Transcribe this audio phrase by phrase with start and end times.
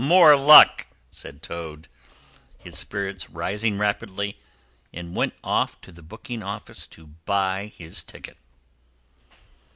[0.03, 1.87] "More luck!" said Toad,
[2.57, 4.39] his spirits rising rapidly,
[4.91, 8.37] and went off to the booking office to buy his ticket.